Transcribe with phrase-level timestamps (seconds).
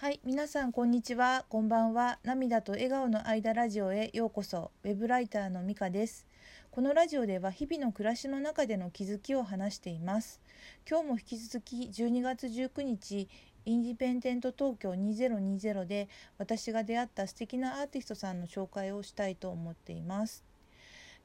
[0.00, 1.44] はい、皆さんこんにちは。
[1.50, 2.18] こんばんは。
[2.24, 4.70] 涙と笑顔の間ラジオへようこそ。
[4.82, 6.26] ウェブライターのミカです。
[6.70, 10.40] このラジオでは日々の暮らしの中での気づきを話しています。
[10.88, 13.28] 今日も引き続き12月19日、
[13.66, 16.08] インディペンデント東京2020で
[16.38, 20.42] 私が出会った素敵なアーティストさんの紹介をしたいと思っています。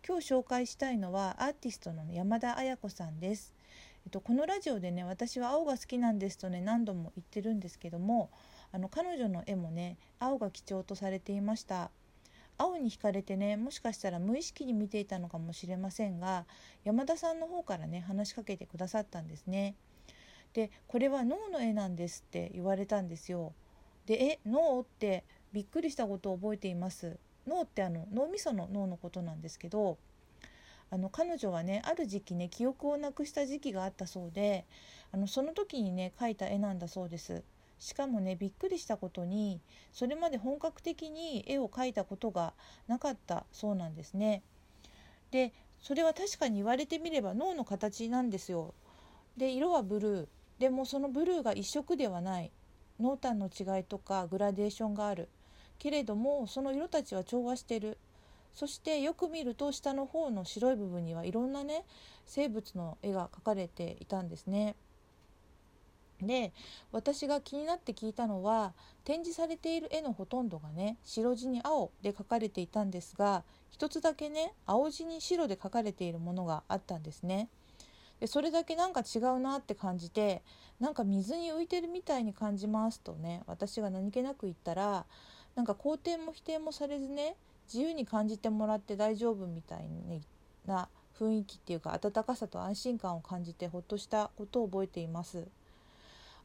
[0.05, 3.55] 今日紹介したいのはアーティストの山田彩子さんです。
[4.05, 8.29] えっと、このラジオでね私は青が好きなんですとね何度も言ってるんですけども
[8.75, 11.91] あの彼女の絵もね青が基調とされていました。
[12.57, 16.45] 青に惹かれてねもしかしたら無意識に見ていたのかもしれませんが
[16.83, 19.75] 山田さんの方からね話しかけてくださったんですね。
[20.51, 23.53] でこれは脳の絵なんですって言われたんですよ。
[24.07, 25.23] でえ脳って
[25.53, 27.17] びっくりしたことを覚えています。
[27.47, 29.97] 脳ってあの脳みその脳のことなんですけど
[30.91, 34.65] あの彼女はねある時期ね記憶をなくした時期があったそうで
[35.13, 37.41] あのその時にね描いた絵なんだそうです。
[37.79, 39.61] しかもねびっくりしたことに
[39.91, 42.53] それまで本格的に絵を描いたことが
[42.87, 44.43] なかったそうなんですね。
[45.31, 48.73] でそれは確かに言われてみれば脳の形なんですよ。
[49.37, 50.27] で色はブルー。
[50.59, 52.51] でもそのブルーが一色ではない。
[52.99, 55.27] 濃淡の違いとかグラデーションがある。
[55.77, 57.97] けれどもその色たちは調和してる。
[58.53, 61.83] そしてよく見ると下の方の白い部分にはいろんなね
[62.25, 64.75] 生物の絵が描かれていたんですね。
[66.25, 66.53] で
[66.91, 68.73] 私が気になって聞いたのは
[69.03, 77.49] 展示されている絵のほとんどがね白地に青で描かれていたんですが一つだけね青地に白で描かれているものがあったんですね。
[78.19, 80.41] でそれだけなんか違うなって感じて
[80.79, 85.05] なんか水に浮いてるみたいに感じますとね私が何気なく言ったら
[85.55, 87.35] なんか肯定も否定もされずね
[87.67, 89.89] 自由に感じてもらって大丈夫みたい
[90.65, 90.87] な
[91.19, 95.47] 雰囲気っていうか温かさと安心感を感じてほっとしたことを覚えています。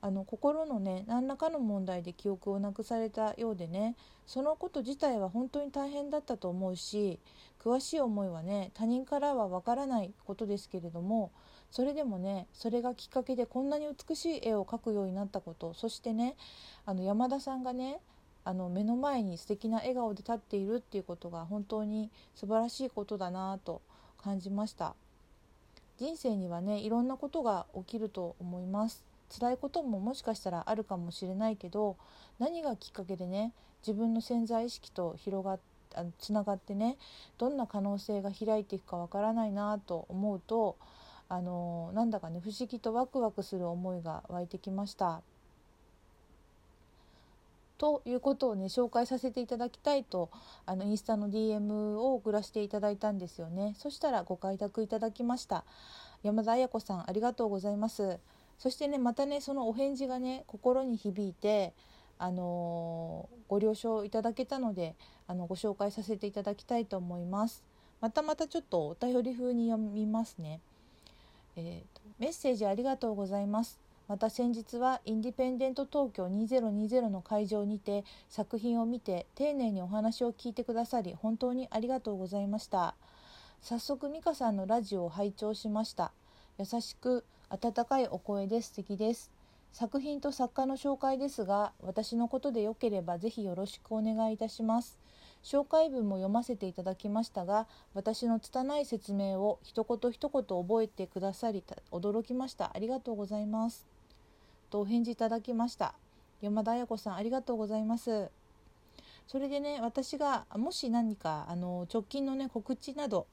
[0.02, 7.18] あの心のね何らかの問題で記憶をなくされたようでねそのこと自体は本当に大変だったと思うし
[7.62, 11.30] 詳しい思いはね他人からはわからないことですけれども
[11.70, 16.36] それでもねそれがきっかけでこんなに美しい絵を描くようになったことそしてね
[16.86, 18.00] あの山田さんがね
[18.42, 23.82] あの目の前に素敵な笑顔で立っているっていうことが本当に素晴らしいことだなと
[24.22, 24.94] 感じました。
[25.98, 29.09] 人生にはねいろんなことが起きると思います。
[29.30, 31.96] 辛いことももしかしたらあるかもしれないけど
[32.38, 33.52] 何がきっかけでね
[33.86, 35.58] 自分の潜在意識と広が
[35.94, 36.96] あつながってね
[37.38, 40.76] どんな可能性が開いていくかわからないなと思うと
[41.28, 45.22] あのなんだかね不思議とワクワクする思いが湧いてきました。
[47.78, 50.28] ということをね紹介させていただきたいと
[50.66, 53.74] あのインスタの DM を送らせていただいたんですよね。
[53.78, 55.64] そしたらご開拓いただきました。
[56.22, 58.18] 山田彩子さんありがとうございます。
[58.60, 61.72] そしてねまたねそのお返事がね心に響いて
[62.18, 64.94] あのー、ご了承いただけたので
[65.26, 67.64] あのご紹介させていただきたいと思います。
[68.02, 70.60] またまたちょっとお便り風に読みますね。
[71.56, 73.80] えーとメッセージありがとうございます。
[74.06, 82.94] また先日はインディペンデント東京2020の会場にて作品を見て丁寧にお話を聞いてくださり本当にありがとうございました。
[83.62, 86.12] 早速美香さんのラジオを拝聴しました。
[86.58, 89.32] 優しく温かいお声で素敵です。
[89.72, 94.98] 作品と作家の紹介ですが私のことでよければぜひよろしくお願いいたします。
[95.42, 102.70] 紹介文も読ませていただきましたが私の拙い説明を一言一言覚えてくださり驚きました。
[102.72, 103.84] ありがとうございます。
[104.70, 105.94] とお返事いただきました。
[106.40, 108.30] 山田彩子さんありがとうございます。
[109.26, 113.26] それでね私がもし何かあの直近のね告知など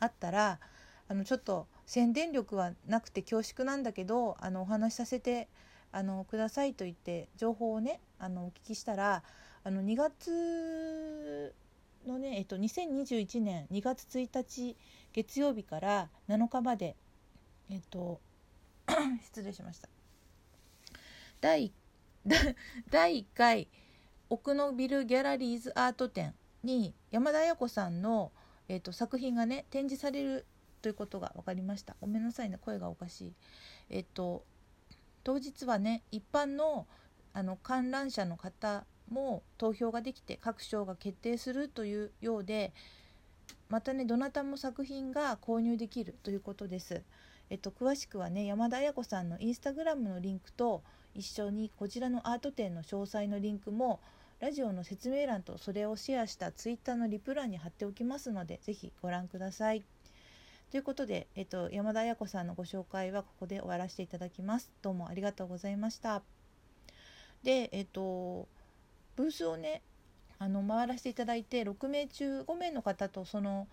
[0.00, 0.58] あったら
[1.08, 5.48] あのちょっと宣伝力はなくて恐縮なんだけどあのお話しさせて
[5.90, 9.24] あのくださいと言って情報をねあのお聞きしたら
[9.64, 11.52] あの2月
[12.06, 14.76] のね、えっと、2021年2月1日
[15.12, 16.94] 月曜日から7日まで
[17.68, 18.20] えっと
[19.24, 19.88] 失礼しました。
[21.40, 21.72] 第
[22.88, 23.66] 第1回
[24.28, 28.30] 奥のビルギャラリーズアート展に山田彩子さんの、
[28.68, 30.46] えーと、作品がね展示される
[30.82, 31.96] ということが分かりました。
[32.00, 33.32] ごめんなさいね声がおかしい。
[33.90, 34.44] えっ、と
[35.24, 36.86] 当日はね一般の
[37.32, 42.72] あの観覧者の方も投票ができて各賞が決定するというようで
[43.68, 47.02] またねどなたも作品が購入できるということです。
[47.50, 50.82] えっと詳しくはね山田彩子さんのインスタグラムのリンクと
[51.14, 54.00] 一緒にこちらのアート展の詳細のリンクも
[54.38, 59.84] ラジオの説明欄とそれをシェアしたツイッターのリプ欄に貼っておきますのでぜひご覧ください。
[60.70, 64.70] ということで、えっと、山田彩子さんのご紹介はここで終わらせていただきます。
[64.82, 66.22] どうもありがとうございました。
[67.42, 68.46] でえっ、と
[69.16, 69.82] ブースをね
[70.38, 73.66] あの回らせていただいて6名中5名の方とその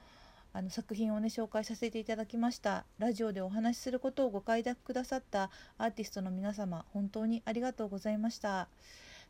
[0.53, 8.69] あの作品をね紹介させていただきましたラジオでお話しすることをご快諾くださったアーティストの皆様本当にありがとうございました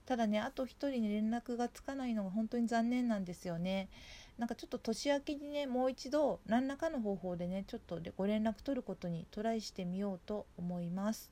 [0.06, 3.90] ただねあと1人に連絡がつかないのが本当に残念なんですよね
[4.38, 11.32] なんかちょっと年明けにねもう一度何らかの方法でねちょっとご連絡取ることにトライしてみようと思います。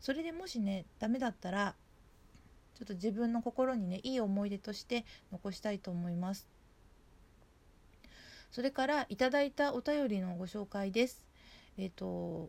[0.00, 1.74] それでもしねダメだったら
[2.78, 6.48] ちょっと自分の心にねいい思い出として残したいと思います。
[8.50, 11.22] それからいただいたお便りのご紹介です。
[11.76, 12.48] えっ、ー、と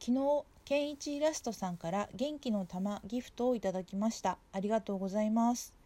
[0.00, 4.38] 昨日健一イラストさんから元気の玉ギフトをいただきました。
[4.52, 5.77] ありがとうございます。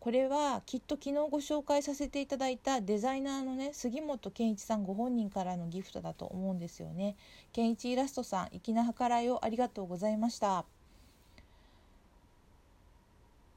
[0.00, 7.16] これはきっと昨日ご紹介させていただいたデザイナーのね杉本健一さんご本人からのギフトだと思うんですよね。
[7.52, 10.64] 健一イラストさん粋な計らいをありがとうございました。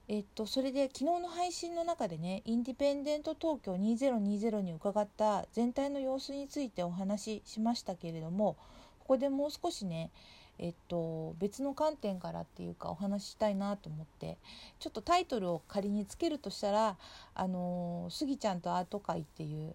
[0.07, 8.57] えっとそれで昨日の配信の中でねインディペンデント東京2020に伺った全体の様子についてお話ししましたけれども
[8.99, 10.11] ここでもう少しね
[10.61, 14.37] えっと、別の観点からっていうかお話ししたいなと思って
[14.79, 16.97] ちょっとタイトルを仮につけるとしたら
[17.33, 19.73] 「あのスギちゃんとアート会」っていう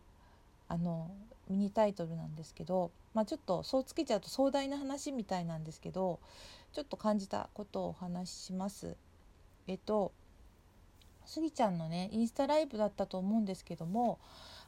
[0.68, 1.10] あの
[1.48, 6.20] ミニタイトルなんですけど、まあ、ちょっとそうつけちゃうと壮大な話みたいなんですけど
[6.72, 8.96] ちょっと感じたことをお話しします。
[9.66, 10.12] えっと
[11.24, 14.20] スギちゃんのねインスタライブだったと思うんですけども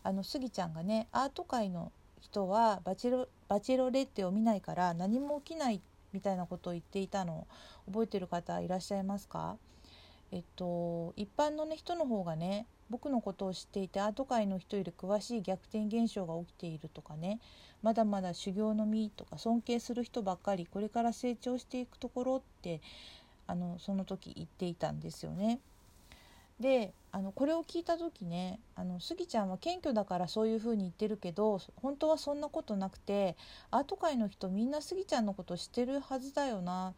[0.02, 5.80] あのスギちゃんがねアート界の人はバチロバチェロレッテを見ないから何も起きない
[6.12, 7.46] みたいなことを言っていたのを
[7.86, 9.56] 覚えてる方いらっしゃいますか？
[10.30, 17.40] えっと一般の、ね、人の方がね僕のことを知っていてアート界の人より詳しい逆転現象が起きているとかね
[17.82, 22.80] まだまだ修行の身とか尊敬する人ばっかりこれから成長していくところって
[23.46, 25.60] あのその時言っていたんですよね。
[26.60, 33.36] であのこれを聞いた時ねあのスギちゃんは謙虚だからそういう風に言ってるけど本当はそんなことなくて
[33.70, 36.94] アート界の人みんなスギちゃんのこと知ってるはずだよな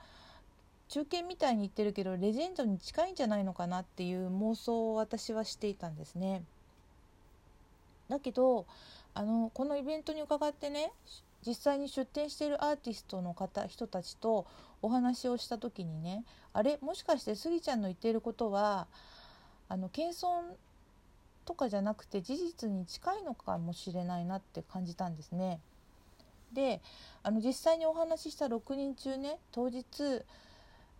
[0.88, 6.42] 中堅みたいに言ってるけどレジェンドに近いんじゃないのかなっていう妄想を私はしていたんですね。
[8.08, 8.66] だけど
[9.14, 10.90] あのこのイベントに伺ってね
[11.46, 14.46] 実際に出展しているアーティストの方人たちと
[14.82, 18.88] お話をした時にねあれもしかしてスギちゃんの言っていることは
[19.70, 20.42] あの謙遜
[21.46, 25.60] とかじゃなくて事実に近いのかもしれないなって感じたんですね。
[26.52, 26.80] で
[27.22, 30.24] あの実際にお話しした6人中ね当日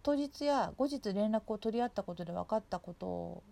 [0.05, 3.43] 当日や後日連絡を取り合ったことで分かったこと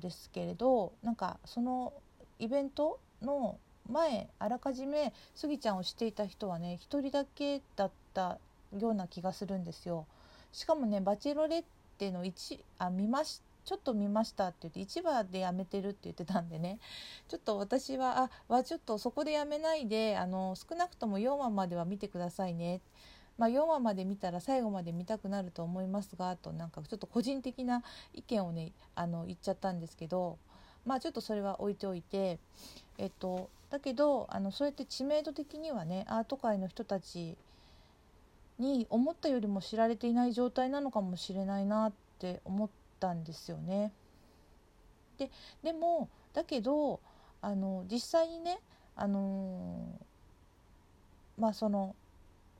[0.00, 1.92] ですけれどなんかその
[2.38, 3.58] イベントの
[3.90, 8.38] 前あらかじめスギちゃんを知っていた人はね1人だけだった
[8.78, 10.06] ような気がするんですよ。
[10.52, 11.64] しかもねバチェロレッ
[11.98, 16.78] テの1あ見ましちょっと見ましたって言って1話でやめてるって言ってたんでね。
[17.28, 22.80] ちょっと私はあわちょっとそこでやめないであの少なくとも4話までは見てくださいね。
[23.36, 27.82] まあ、4話まで見たら最後まで見たくなると思いますがとなんかちょっと個人的な
[28.12, 30.38] 意見をねあの言っちゃったんですけど
[30.84, 32.38] まあちょっとそれは置いておいて
[32.96, 37.36] えっとだけどあのそうやって知名度的にはねアート界の人たち
[38.60, 43.92] に思ったよりも知られていない状態なのかもしれないなって思ってたんですよね。
[45.18, 45.30] で
[45.62, 47.00] でもだけど
[47.40, 48.58] あの実際にね
[48.96, 49.98] あの
[51.38, 51.94] まあその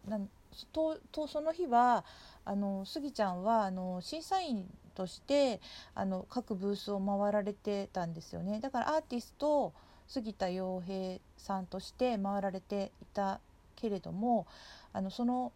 [0.07, 0.29] なん
[0.73, 2.05] ととその日は
[2.45, 5.61] あのスギちゃんはあの審査員として
[5.95, 9.73] あの各ブースを回られてたんですよねだからアーティスト
[10.07, 13.41] 杉田洋平さんとして回られていた
[13.75, 14.47] けれども
[14.93, 15.53] あのその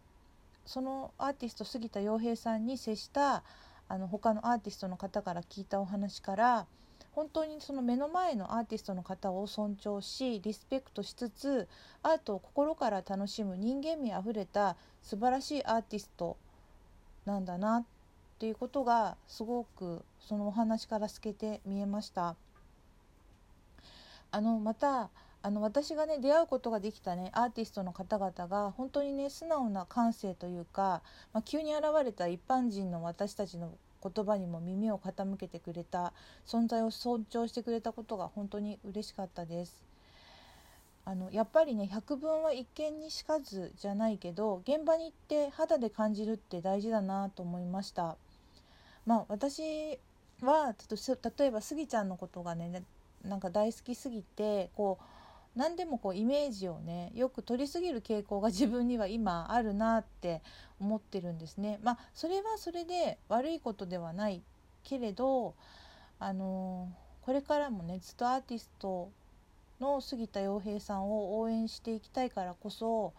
[0.65, 3.43] そのアーティスト杉田洋平さんに接した
[3.89, 6.67] あの他のアーティストの方から聞いたお話から
[7.11, 11.67] 本当にその目の前のアーティストの方を尊重しリスペクトしつつ
[12.03, 16.37] アートを心から楽しむ人間味あふれた素晴らしいアーティスト
[17.25, 17.83] なんだなっ
[18.37, 22.35] ていうことがすごくそのお話から透けて見えました。
[24.31, 25.09] あのまた
[25.41, 31.01] あの私がね出会うことができたねアーティストの方々が本当にね素直な感性というか、
[31.33, 33.71] まあ、急に現れた一般人の私たちの
[34.03, 36.13] 言葉にも耳を傾けてくれた
[36.45, 39.83] 存在を尊重してくれたことが本当に嬉しかったです。
[41.05, 48.17] あのやっぱりね百聞は一見にしかずじゃないけど現場に行って肌で感じるって大事だなと思いました。
[49.05, 49.97] まあ私
[50.41, 52.83] はちょっと例えばスギちゃんのことがね
[53.23, 55.18] なんか大好きすぎてこう
[55.59, 60.41] 何でもこうイメージをねよく取りすぎる傾向が自分には今あるなって
[60.79, 61.79] 思ってるんですね。
[61.83, 64.41] まあそれはそれで悪いことではない
[64.85, 65.55] けれど
[66.17, 66.87] あの
[67.23, 69.11] これからもねずっとアーティスト
[69.81, 73.13] の杉田洋平さんを応援していきたいからこそ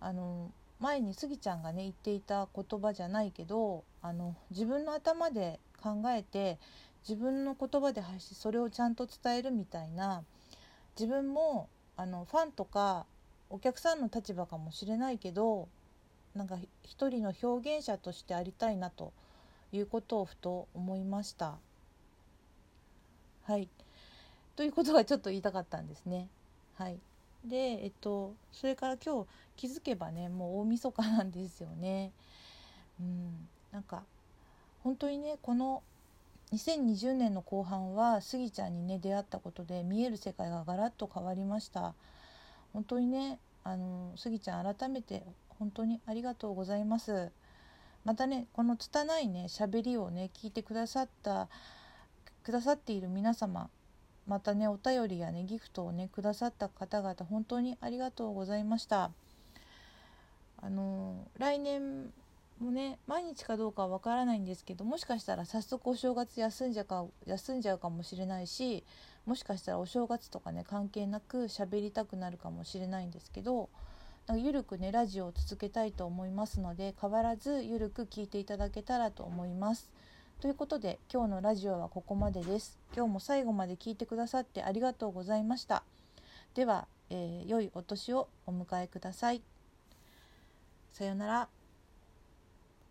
[0.00, 6.58] あの前にスギちゃんがね言っていた言葉じゃないけどあの自分の頭で考えて
[7.06, 10.24] 自分の言葉で発しそれをちゃんと伝えるみたいな
[10.98, 13.06] 自分もあのファンとか
[13.50, 15.68] お客さんの立場かもしれないけど
[16.34, 19.12] なんか一人の表現者としてありたいなと
[19.72, 21.56] いうことをふと思いました。
[23.44, 23.68] はい
[24.56, 26.28] ということがちょっと言いたかったんですね。
[26.74, 26.98] はい
[27.44, 32.12] でえっとそれから今日気づけばねもう大晦日なんですよね。
[33.00, 34.02] うんなんか
[34.82, 35.82] 本当にねこの
[36.52, 41.94] 2020年の後半はスギちゃんにね出会ったことで見える世界がガラッと変わりました。
[42.72, 45.24] 本当にねあのスギちゃん改めて
[45.58, 47.30] 本当にありがとうございます。
[48.04, 51.48] またねこの拙いね喋りをね聞いてくださった
[52.44, 53.68] くださっている皆様
[54.28, 59.10] またねお便りやねギフトをねくださった方々本当にありがとうございました。
[60.62, 62.12] あの来年
[62.60, 68.84] もね毎日かどうかはわからないんですけどもしかしたら早速お正月休んじゃか休んじゃうかもしれないし
[69.26, 73.68] もしかしたらお正月とかね関係なく喋りたくなるかもしれないんですけど
[74.26, 79.90] なんかゆるくねラジオを続けたいと思いますので変わらずゆるく聞いていただけたらと思います。
[80.40, 82.78] ということで今日のラジオはここまでです。
[82.94, 85.82] 今日も最後まで聞いてくださってありがとうございました。
[86.54, 89.42] では、えー、良いお年をお迎えください。
[90.92, 91.55] さようなら。